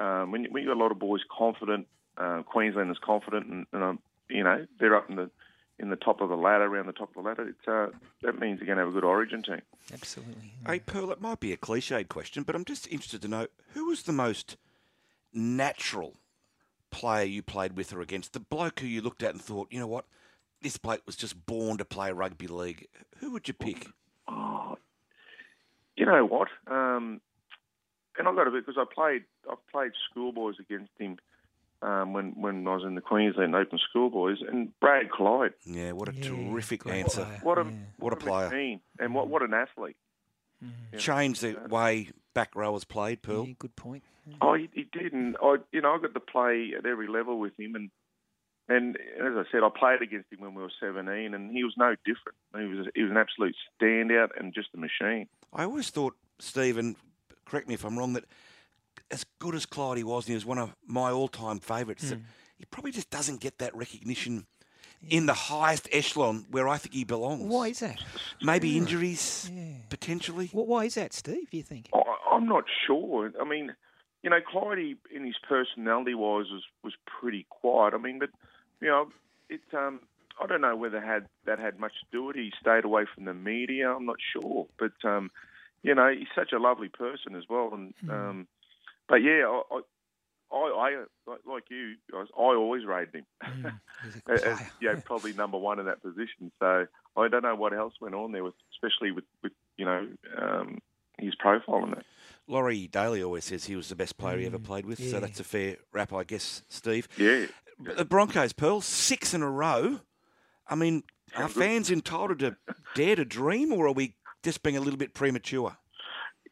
um, 0.00 0.32
when 0.32 0.44
you, 0.44 0.50
when 0.50 0.62
you 0.62 0.68
got 0.70 0.78
a 0.78 0.82
lot 0.82 0.92
of 0.92 0.98
boys 0.98 1.20
confident, 1.30 1.86
uh, 2.16 2.42
Queensland 2.42 2.90
is 2.90 2.96
confident, 3.04 3.46
and, 3.46 3.66
and 3.72 3.82
um, 3.82 3.98
you 4.28 4.42
know 4.42 4.66
they're 4.80 4.96
up 4.96 5.10
in 5.10 5.16
the 5.16 5.30
in 5.82 5.90
the 5.90 5.96
top 5.96 6.20
of 6.20 6.28
the 6.28 6.36
ladder, 6.36 6.64
around 6.64 6.86
the 6.86 6.92
top 6.92 7.08
of 7.08 7.22
the 7.22 7.28
ladder. 7.28 7.48
It's, 7.48 7.68
uh, 7.68 7.88
that 8.22 8.38
means 8.38 8.60
you're 8.60 8.66
going 8.66 8.78
to 8.78 8.84
have 8.84 8.88
a 8.88 8.92
good 8.92 9.04
Origin 9.04 9.42
team. 9.42 9.60
Absolutely. 9.92 10.54
Hey, 10.64 10.78
Pearl, 10.78 11.10
it 11.10 11.20
might 11.20 11.40
be 11.40 11.52
a 11.52 11.56
cliched 11.56 12.08
question, 12.08 12.44
but 12.44 12.54
I'm 12.54 12.64
just 12.64 12.86
interested 12.86 13.20
to 13.22 13.28
know 13.28 13.48
who 13.74 13.86
was 13.86 14.04
the 14.04 14.12
most 14.12 14.56
natural 15.34 16.14
player 16.92 17.24
you 17.24 17.42
played 17.42 17.76
with 17.76 17.92
or 17.92 18.00
against? 18.00 18.32
The 18.32 18.40
bloke 18.40 18.78
who 18.78 18.86
you 18.86 19.02
looked 19.02 19.24
at 19.24 19.32
and 19.32 19.42
thought, 19.42 19.68
you 19.72 19.80
know 19.80 19.88
what, 19.88 20.04
this 20.62 20.76
bloke 20.76 21.02
was 21.04 21.16
just 21.16 21.46
born 21.46 21.78
to 21.78 21.84
play 21.84 22.12
rugby 22.12 22.46
league. 22.46 22.86
Who 23.18 23.32
would 23.32 23.48
you 23.48 23.54
pick? 23.54 23.88
Oh, 24.28 24.78
you 25.96 26.06
know 26.06 26.24
what? 26.24 26.48
Um, 26.68 27.20
and 28.16 28.28
I've 28.28 28.36
got 28.36 28.46
a 28.46 28.50
bit 28.50 28.64
because 28.64 28.80
I 28.80 28.84
played. 28.94 29.24
I've 29.50 29.66
played 29.72 29.92
schoolboys 30.08 30.56
against 30.60 30.92
him 30.98 31.18
um, 31.82 32.12
when 32.12 32.32
when 32.40 32.66
I 32.66 32.74
was 32.74 32.84
in 32.84 32.94
the 32.94 33.00
Queensland 33.00 33.54
Open 33.54 33.78
Schoolboys, 33.90 34.38
and 34.46 34.78
Brad 34.80 35.10
Clyde. 35.10 35.52
Yeah, 35.64 35.92
what 35.92 36.08
a 36.08 36.14
Yeah, 36.14 36.22
terrific 36.28 36.80
great 36.80 37.00
answer. 37.00 37.24
player. 37.24 37.40
What 37.42 37.58
a 37.58 37.64
Yeah. 37.64 37.70
What 37.98 38.12
a 38.12 38.16
player. 38.16 38.48
machine, 38.50 38.80
and 38.98 39.14
what 39.14 39.28
what 39.28 39.42
an 39.42 39.52
athlete. 39.54 39.96
Yeah. 40.60 40.98
Changed 40.98 41.42
the 41.42 41.56
way 41.68 42.10
back 42.34 42.54
rowers 42.54 42.84
played, 42.84 43.22
Pearl. 43.22 43.46
Yeah, 43.48 43.54
good 43.58 43.74
point. 43.74 44.04
Oh, 44.40 44.54
he, 44.54 44.68
he 44.72 44.84
did, 44.92 45.12
and 45.12 45.36
I 45.42 45.56
you 45.72 45.80
know 45.80 45.94
I 45.94 45.98
got 45.98 46.14
to 46.14 46.20
play 46.20 46.72
at 46.78 46.86
every 46.86 47.08
level 47.08 47.38
with 47.40 47.58
him, 47.58 47.74
and 47.74 47.90
and 48.68 48.96
as 48.96 49.32
I 49.36 49.42
said, 49.50 49.62
I 49.64 49.68
played 49.76 50.02
against 50.02 50.32
him 50.32 50.40
when 50.40 50.54
we 50.54 50.62
were 50.62 50.70
seventeen, 50.78 51.34
and 51.34 51.50
he 51.50 51.64
was 51.64 51.74
no 51.76 51.96
different. 52.04 52.38
He 52.56 52.64
was 52.76 52.86
he 52.94 53.02
was 53.02 53.10
an 53.10 53.16
absolute 53.16 53.56
standout 53.80 54.28
and 54.38 54.54
just 54.54 54.68
a 54.74 54.76
machine. 54.78 55.26
I 55.52 55.64
always 55.64 55.90
thought, 55.90 56.14
Stephen, 56.38 56.94
correct 57.44 57.66
me 57.66 57.74
if 57.74 57.84
I'm 57.84 57.98
wrong, 57.98 58.12
that 58.12 58.24
as 59.10 59.24
good 59.38 59.54
as 59.54 59.66
Clyde 59.66 60.02
was, 60.04 60.24
and 60.24 60.28
he 60.30 60.34
was 60.34 60.46
one 60.46 60.58
of 60.58 60.74
my 60.86 61.10
all-time 61.10 61.58
favourites, 61.60 62.10
that 62.10 62.20
he 62.56 62.64
probably 62.66 62.92
just 62.92 63.10
doesn't 63.10 63.40
get 63.40 63.58
that 63.58 63.74
recognition 63.74 64.46
in 65.08 65.26
the 65.26 65.34
highest 65.34 65.88
echelon 65.90 66.46
where 66.50 66.68
I 66.68 66.78
think 66.78 66.94
he 66.94 67.04
belongs. 67.04 67.42
Why 67.42 67.68
is 67.68 67.80
that? 67.80 68.00
Maybe 68.40 68.76
injuries, 68.76 69.50
Yeah. 69.52 69.74
potentially. 69.88 70.46
Wh- 70.46 70.68
Why 70.68 70.84
is 70.84 70.94
that, 70.94 71.12
Steve? 71.12 71.50
Do 71.50 71.56
you 71.56 71.62
think? 71.64 71.88
I, 71.92 72.00
I'm 72.32 72.46
not 72.46 72.64
sure. 72.86 73.32
I 73.40 73.44
mean, 73.44 73.74
you 74.22 74.30
know, 74.30 74.40
Clyde 74.40 74.78
in 75.12 75.24
his 75.24 75.34
personality 75.48 76.14
wise 76.14 76.46
was 76.52 76.62
was 76.84 76.94
pretty 77.06 77.46
quiet. 77.50 77.94
I 77.94 77.98
mean, 77.98 78.20
but 78.20 78.30
you 78.80 78.88
know, 78.88 79.08
it. 79.48 79.60
Um, 79.72 80.00
I 80.40 80.46
don't 80.46 80.60
know 80.60 80.76
whether 80.76 81.00
had 81.00 81.26
that 81.46 81.58
had 81.58 81.78
much 81.80 81.92
to 82.00 82.06
do 82.12 82.24
with 82.24 82.36
it. 82.36 82.42
He 82.44 82.52
stayed 82.60 82.84
away 82.84 83.04
from 83.12 83.24
the 83.24 83.34
media. 83.34 83.90
I'm 83.92 84.06
not 84.06 84.16
sure, 84.32 84.66
but 84.78 84.92
um, 85.04 85.30
you 85.82 85.94
know, 85.96 86.08
he's 86.16 86.28
such 86.34 86.52
a 86.52 86.58
lovely 86.60 86.88
person 86.88 87.34
as 87.34 87.44
well. 87.50 87.70
And 87.74 87.92
um, 88.08 88.46
but 89.12 89.22
yeah, 89.22 89.44
I. 89.46 89.76
I 89.76 89.80
I, 90.54 90.56
I 90.56 91.04
like- 91.26 91.40
like 91.46 91.62
you, 91.70 91.94
guys, 92.12 92.26
I 92.36 92.42
always 92.42 92.84
rated 92.84 93.14
him 93.14 93.26
Mm, 93.42 93.80
he's 94.04 94.16
a 94.16 94.20
good 94.20 94.34
as 94.42 94.58
player. 94.58 94.70
yeah, 94.82 95.00
probably 95.02 95.32
number 95.32 95.56
one 95.56 95.78
in 95.80 95.86
that 95.86 96.02
position. 96.02 96.52
So 96.58 96.86
I 97.16 97.28
don't 97.28 97.42
know 97.42 97.54
what 97.54 97.72
else 97.72 97.94
went 98.02 98.14
on 98.14 98.32
there, 98.32 98.44
with, 98.44 98.52
especially 98.74 99.12
with, 99.12 99.24
with 99.42 99.52
you 99.78 99.86
know 99.86 100.06
um, 100.36 100.78
his 101.18 101.34
profile 101.36 101.84
and 101.84 101.92
that. 101.94 102.04
Laurie 102.46 102.86
Daley 102.86 103.22
always 103.22 103.46
says 103.46 103.64
he 103.64 103.76
was 103.76 103.88
the 103.88 103.94
best 103.96 104.18
player 104.18 104.36
he 104.36 104.44
ever 104.44 104.58
played 104.58 104.84
with, 104.84 105.00
yeah. 105.00 105.12
so 105.12 105.20
that's 105.20 105.40
a 105.40 105.44
fair 105.44 105.76
rap, 105.90 106.12
I 106.12 106.22
guess, 106.24 106.64
Steve. 106.68 107.08
Yeah, 107.16 107.46
But 107.78 107.96
The 107.96 108.04
Broncos, 108.04 108.52
Pearl, 108.52 108.82
six 108.82 109.32
in 109.32 109.40
a 109.40 109.50
row. 109.50 110.00
I 110.68 110.74
mean, 110.74 111.02
are 111.34 111.48
fans 111.48 111.90
entitled 111.90 112.40
to 112.40 112.56
dare 112.94 113.16
to 113.16 113.24
dream, 113.24 113.72
or 113.72 113.86
are 113.86 113.92
we 113.92 114.16
just 114.42 114.62
being 114.62 114.76
a 114.76 114.80
little 114.80 114.98
bit 114.98 115.14
premature? 115.14 115.78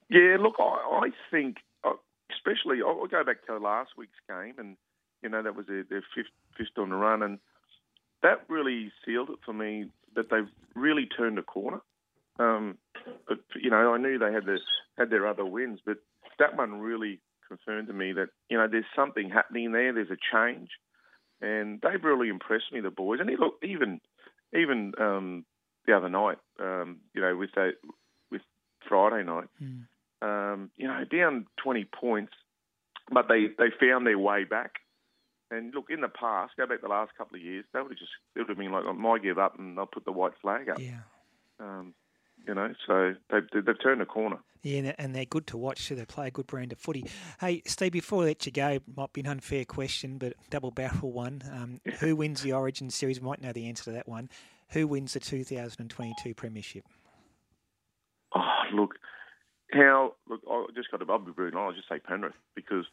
Yeah, 0.09 0.39
look, 0.41 0.55
I, 0.59 0.63
I 0.63 1.11
think, 1.31 1.59
especially, 2.41 2.79
I'll 2.83 3.07
go 3.07 3.25
back 3.25 3.47
to 3.47 3.59
last 3.59 3.91
week's 3.97 4.19
game, 4.29 4.55
and 4.59 4.77
you 5.23 5.29
know 5.29 5.43
that 5.43 5.55
was 5.55 5.67
their, 5.67 5.85
their 5.85 6.05
fifth 6.15 6.33
fifth 6.57 6.79
on 6.79 6.91
the 6.91 6.97
run, 6.97 7.23
and 7.23 7.39
that 8.23 8.45
really 8.49 8.93
sealed 9.05 9.31
it 9.31 9.39
for 9.45 9.53
me 9.53 9.87
that 10.15 10.31
they've 10.31 10.49
really 10.75 11.07
turned 11.07 11.39
a 11.39 11.43
corner. 11.43 11.81
Um, 12.39 12.79
but 13.29 13.39
you 13.61 13.71
know, 13.71 13.95
I 13.95 13.99
knew 13.99 14.19
they 14.19 14.33
had 14.33 14.47
their 14.47 14.61
had 14.99 15.11
their 15.11 15.27
other 15.27 15.45
wins, 15.45 15.81
but 15.85 15.99
that 16.39 16.57
one 16.57 16.81
really 16.81 17.21
confirmed 17.47 17.89
to 17.89 17.95
me 17.95 18.13
that 18.13 18.29
you 18.49 18.57
know 18.57 18.69
there's 18.71 18.85
something 18.97 19.31
happening 19.31 19.73
there. 19.73 19.93
There's 19.93 20.11
a 20.11 20.17
change, 20.33 20.71
and 21.41 21.81
they've 21.83 22.03
really 22.03 22.29
impressed 22.29 22.73
me, 22.73 22.81
the 22.81 22.91
boys. 22.91 23.21
And 23.21 23.31
look, 23.39 23.55
even 23.63 24.01
even 24.55 24.93
um, 24.99 25.45
the 25.87 25.97
other 25.97 26.09
night, 26.09 26.39
um, 26.59 26.99
you 27.15 27.21
know, 27.21 27.37
with 27.37 27.51
that 27.57 27.73
with 28.31 28.43
Friday 28.89 29.25
night 29.25 29.49
Mm. 29.63 29.87
Um, 30.23 30.71
you 30.77 30.87
know, 30.87 31.05
down 31.11 31.47
20 31.63 31.85
points, 31.99 32.33
but 33.13 33.27
they, 33.29 33.47
they 33.59 33.71
found 33.81 34.07
their 34.07 34.19
way 34.19 34.45
back. 34.45 34.77
And 35.51 35.75
look, 35.75 35.87
in 35.91 36.01
the 36.01 36.09
past, 36.09 36.53
go 36.57 36.67
back 36.67 36.81
the 36.81 36.89
last 36.89 37.13
couple 37.19 37.37
of 37.37 37.43
years, 37.43 37.65
they 37.73 37.81
would 37.81 37.91
have 37.91 37.99
just, 37.99 38.13
it 38.37 38.41
would 38.41 38.49
have 38.49 38.59
been 38.59 38.71
like, 38.71 38.85
I 38.87 38.93
might 38.93 39.23
give 39.23 39.39
up 39.39 39.59
and 39.59 39.77
they'll 39.77 39.87
put 39.87 40.05
the 40.05 40.13
white 40.13 40.33
flag 40.41 40.69
up. 40.69 40.79
Yeah. 40.79 41.01
Um, 41.59 41.95
you 42.47 42.55
know, 42.55 42.73
so 42.87 43.15
they've, 43.31 43.65
they've 43.65 43.83
turned 43.83 44.01
a 44.01 44.07
corner. 44.07 44.39
Yeah, 44.63 44.93
and- 44.99 45.15
they're 45.15 45.25
good 45.25 45.47
to 45.49 45.57
watch 45.59 45.89
too. 45.89 45.97
They 45.97 46.05
play 46.05 46.29
a 46.29 46.31
good 46.31 46.47
brand 46.47 46.73
of 46.73 46.79
footy. 46.79 47.05
Hey, 47.41 47.63
Steve, 47.67 47.93
before 47.93 48.23
I 48.23 48.27
let 48.27 48.47
you 48.47 48.53
go, 48.53 48.79
might 48.95 49.13
be 49.13 49.23
an 49.23 49.27
unfair 49.27 49.65
question, 49.65 50.19
but 50.19 50.35
double 50.51 50.71
barrel 50.71 51.13
one. 51.13 51.43
Um, 51.51 51.81
who 51.99 52.15
wins 52.15 52.43
the 52.43 52.53
Origin 52.53 52.91
series? 52.91 53.21
We 53.21 53.27
might 53.27 53.41
know 53.43 53.53
the 53.53 53.67
answer 53.69 53.85
to 53.85 53.93
that 53.93 54.09
one. 54.09 54.29
Who 54.71 54.87
wins 54.87 55.15
the 55.15 55.21
2022 55.21 56.35
Premiership? 56.35 56.85
Oh, 58.35 58.41
look, 58.73 58.95
how, 59.73 60.15
look, 60.29 60.41
I 60.51 60.67
just 60.75 60.91
got 60.91 60.99
to, 61.01 61.11
I'll 61.11 61.19
be 61.19 61.33
honest, 61.39 61.57
I'll 61.57 61.73
just 61.73 61.89
say 61.89 61.99
Penrith 61.99 62.35
because 62.55 62.85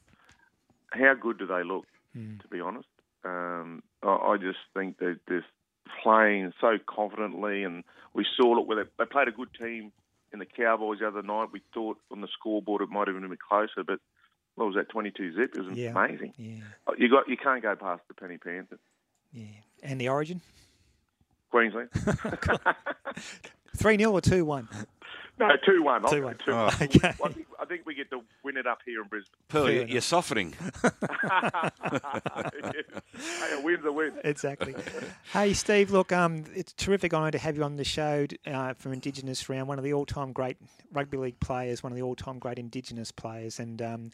how 0.91 1.13
good 1.15 1.38
do 1.39 1.48
they 1.48 1.63
look, 1.63 1.86
Mm. 2.17 2.41
to 2.41 2.48
be 2.48 2.60
honest? 2.62 2.88
Um, 3.25 3.84
I, 4.01 4.07
I 4.15 4.38
just 4.38 4.57
think 4.74 4.98
they're 4.98 5.19
playing 6.03 6.53
so 6.62 6.77
confidently, 6.88 7.63
and 7.63 7.84
we 8.13 8.25
saw, 8.38 8.60
it 8.60 8.65
where 8.67 8.84
they, 8.84 8.89
they 8.98 9.05
played 9.05 9.27
a 9.27 9.31
good 9.31 9.50
team 9.60 9.91
in 10.34 10.39
the 10.39 10.46
Cowboys 10.46 11.00
the 11.00 11.07
other 11.07 11.22
night. 11.22 11.50
We 11.51 11.62
thought 11.74 11.98
on 12.12 12.22
the 12.22 12.27
scoreboard 12.27 12.81
it 12.81 12.89
might 12.89 13.07
have 13.07 13.15
been 13.15 13.24
a 13.25 13.29
bit 13.29 13.39
closer, 13.39 13.84
but 13.86 14.00
what 14.55 14.65
was 14.65 14.75
that, 14.75 14.89
22 14.89 15.36
zip? 15.36 15.55
It 15.55 15.63
was 15.65 15.77
Yeah. 15.77 15.91
amazing. 15.91 16.34
Yeah, 16.38 16.63
You 16.98 17.10
got, 17.10 17.27
you 17.29 17.38
can't 17.38 17.62
go 17.62 17.75
past 17.75 18.01
the 18.07 18.13
Penny 18.13 18.38
Panthers. 18.38 18.79
yeah. 19.31 19.46
And 19.84 20.01
the 20.01 20.10
Origin? 20.10 20.41
Queensland? 21.51 21.89
3 23.75 23.98
0 23.98 24.12
or 24.12 24.22
2 24.22 24.43
1? 24.46 24.67
No, 25.39 25.50
2 25.65 25.84
1. 25.84 26.10
2 26.10 26.24
1. 26.24 26.38
Oh. 26.48 26.53
I, 26.53 26.84
Okay. 26.84 27.12
think, 27.12 27.48
I 27.60 27.65
think 27.65 27.86
we 27.86 27.96
get 27.96 28.10
to 28.12 28.22
win 28.44 28.58
it 28.58 28.65
up 28.67 28.79
here 28.86 29.01
in 29.01 29.08
Brisbane. 29.08 29.34
Pearl, 29.50 29.70
you're, 29.70 29.82
enough. 29.84 29.91
you're 29.91 30.01
softening. 30.01 30.53
hey, 31.84 33.53
a 33.53 33.62
win's 33.62 33.86
a 33.86 33.91
win. 33.91 34.13
exactly. 34.24 34.75
hey, 35.34 35.53
Steve, 35.53 35.91
look, 35.91 36.12
um, 36.12 36.44
it's 36.56 36.72
a 36.72 36.75
terrific 36.75 37.13
honour 37.13 37.32
to 37.32 37.38
have 37.38 37.58
you 37.58 37.63
on 37.63 37.75
the 37.75 37.84
show 37.84 38.25
uh, 38.46 38.74
from 38.74 38.94
Indigenous 38.94 39.48
Round, 39.50 39.67
one 39.67 39.77
of 39.77 39.84
the 39.84 39.94
all 39.94 40.06
time 40.06 40.32
great 40.32 40.58
rugby 40.91 41.17
league 41.17 41.39
players, 41.39 41.84
one 41.84 41.91
of 41.91 41.96
the 41.98 42.01
all 42.03 42.15
time 42.15 42.39
great 42.39 42.58
Indigenous 42.60 43.12
players. 43.12 43.60
And 43.60 43.82
um, 43.82 44.12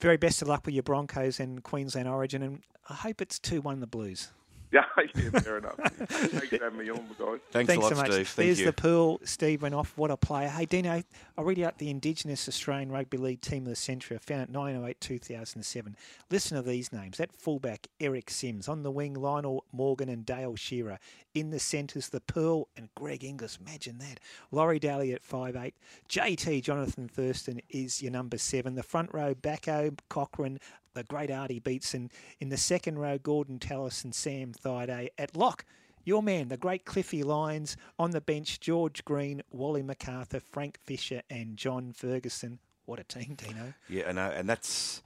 very 0.00 0.16
best 0.16 0.42
of 0.42 0.48
luck 0.48 0.64
with 0.66 0.74
your 0.74 0.82
Broncos 0.82 1.40
and 1.40 1.62
Queensland 1.62 2.08
Origin. 2.08 2.42
And 2.42 2.62
I 2.88 2.94
hope 2.94 3.20
it's 3.22 3.38
2 3.38 3.60
1 3.60 3.80
the 3.80 3.86
Blues. 3.86 4.30
Yeah, 4.82 4.84
yeah, 5.14 5.40
fair 5.40 5.58
enough. 5.58 5.76
Thanks 5.76 6.48
for 6.48 6.64
having 6.64 6.78
me 6.78 6.88
on, 6.88 7.04
guys. 7.18 7.40
Thanks, 7.50 7.66
Thanks 7.68 7.74
a 7.74 7.80
lot, 7.80 7.88
so 7.90 7.94
much. 7.96 8.12
Steve. 8.12 8.28
Thank 8.28 8.46
There's 8.46 8.60
you. 8.60 8.66
the 8.66 8.72
Pearl. 8.72 9.18
Steve 9.22 9.60
Renouf. 9.60 9.88
What 9.96 10.10
a 10.10 10.16
player. 10.16 10.48
Hey, 10.48 10.64
Dino, 10.64 11.02
I'll 11.36 11.44
read 11.44 11.58
out 11.58 11.76
the 11.76 11.90
Indigenous 11.90 12.48
Australian 12.48 12.90
Rugby 12.90 13.18
League 13.18 13.42
Team 13.42 13.64
of 13.64 13.68
the 13.68 13.76
Century. 13.76 14.16
I 14.16 14.20
found 14.20 14.40
it 14.40 14.48
908 14.48 14.98
2007. 14.98 15.94
Listen 16.30 16.56
to 16.56 16.62
these 16.62 16.90
names. 16.90 17.18
That 17.18 17.34
fullback, 17.34 17.88
Eric 18.00 18.30
Sims. 18.30 18.66
On 18.66 18.82
the 18.82 18.90
wing, 18.90 19.12
Lionel 19.12 19.66
Morgan 19.72 20.08
and 20.08 20.24
Dale 20.24 20.56
Shearer. 20.56 20.98
In 21.34 21.50
the 21.50 21.58
centres, 21.58 22.08
the 22.08 22.20
Pearl 22.20 22.68
and 22.74 22.88
Greg 22.94 23.24
Inglis. 23.24 23.58
Imagine 23.60 23.98
that. 23.98 24.20
Laurie 24.50 24.78
Daley 24.78 25.12
at 25.12 25.22
5'8. 25.22 25.74
JT 26.08 26.62
Jonathan 26.62 27.08
Thurston 27.08 27.60
is 27.68 28.00
your 28.00 28.12
number 28.12 28.38
seven. 28.38 28.74
The 28.74 28.82
front 28.82 29.10
row, 29.12 29.34
Backo, 29.34 29.98
Cochrane, 30.08 30.58
the 30.94 31.04
great 31.04 31.30
Artie 31.30 31.58
Beetson. 31.58 32.10
In 32.40 32.48
the 32.48 32.56
second 32.56 32.98
row, 32.98 33.18
Gordon 33.18 33.58
Tallis 33.58 34.04
and 34.04 34.14
Sam 34.14 34.52
Thaiday. 34.52 35.08
At 35.18 35.36
lock, 35.36 35.64
your 36.04 36.22
man, 36.22 36.48
the 36.48 36.56
great 36.56 36.84
Cliffy 36.84 37.22
Lyons. 37.22 37.76
On 37.98 38.10
the 38.10 38.20
bench, 38.20 38.60
George 38.60 39.04
Green, 39.04 39.42
Wally 39.50 39.82
McArthur, 39.82 40.42
Frank 40.42 40.78
Fisher, 40.78 41.22
and 41.30 41.56
John 41.56 41.92
Ferguson. 41.92 42.58
What 42.86 42.98
a 42.98 43.04
team, 43.04 43.34
Dino. 43.36 43.74
Yeah, 43.88 44.08
I 44.08 44.12
know, 44.12 44.30
and 44.30 44.48
that's 44.48 45.02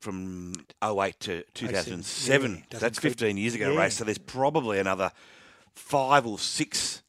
from 0.00 0.54
08 0.82 1.18
to 1.20 1.44
2007. 1.54 2.64
Yeah, 2.72 2.78
that's 2.78 2.98
15 2.98 3.36
years 3.36 3.54
ago, 3.54 3.72
Yeah. 3.72 3.78
Ray. 3.78 3.90
So 3.90 4.04
there's 4.04 4.18
probably 4.18 4.78
another 4.78 5.12
five 5.74 6.26
or 6.26 6.38
six 6.38 7.02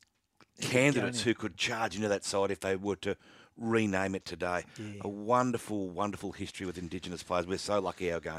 candidates 0.62 1.22
who 1.22 1.34
could 1.34 1.58
charge 1.58 1.96
into 1.96 2.08
that 2.10 2.24
side 2.26 2.52
if 2.52 2.60
they 2.60 2.76
were 2.76 2.96
to 2.98 3.16
rename 3.60 4.16
it 4.16 4.26
today. 4.26 4.64
Yeah. 4.78 5.02
A 5.02 5.08
wonderful, 5.08 5.90
wonderful 5.90 6.32
history 6.32 6.66
with 6.66 6.78
Indigenous 6.78 7.24
players. 7.24 7.46
We're 7.46 7.58
so 7.58 7.80
lucky 7.80 8.12
our 8.12 8.20
game. 8.20 8.34